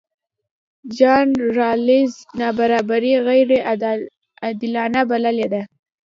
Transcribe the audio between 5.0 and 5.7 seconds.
بللې ده.